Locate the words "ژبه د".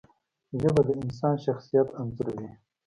0.61-0.89